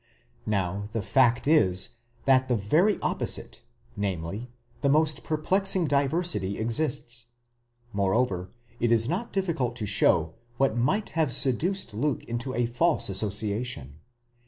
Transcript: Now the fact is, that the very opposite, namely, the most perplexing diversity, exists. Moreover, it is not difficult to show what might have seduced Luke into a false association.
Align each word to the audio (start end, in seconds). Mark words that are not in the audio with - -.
Now 0.47 0.89
the 0.93 1.01
fact 1.03 1.47
is, 1.47 1.89
that 2.25 2.47
the 2.47 2.55
very 2.55 2.97
opposite, 3.03 3.61
namely, 3.95 4.49
the 4.81 4.89
most 4.89 5.23
perplexing 5.23 5.85
diversity, 5.85 6.57
exists. 6.57 7.27
Moreover, 7.93 8.49
it 8.79 8.91
is 8.91 9.07
not 9.07 9.31
difficult 9.31 9.75
to 9.75 9.85
show 9.85 10.33
what 10.57 10.75
might 10.75 11.09
have 11.09 11.31
seduced 11.31 11.93
Luke 11.93 12.23
into 12.23 12.55
a 12.55 12.65
false 12.65 13.09
association. 13.09 13.99